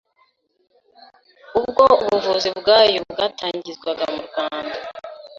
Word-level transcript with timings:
ubwo 1.59 1.83
ubuvuzi 2.03 2.49
bwayo 2.59 2.99
bwatangizwaga 3.11 4.05
mu 4.13 4.21
Rwanda. 4.27 4.77